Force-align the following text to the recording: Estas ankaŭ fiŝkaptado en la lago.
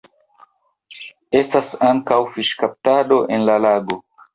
Estas 1.41 1.71
ankaŭ 1.91 2.21
fiŝkaptado 2.33 3.25
en 3.39 3.51
la 3.51 3.65
lago. 3.69 4.07